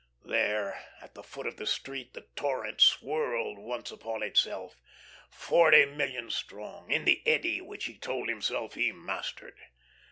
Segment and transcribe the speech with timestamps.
[0.25, 4.81] There at the foot of the street the torrent swirled once upon itself,
[5.29, 9.57] forty million strong, in the eddy which he told himself he mastered.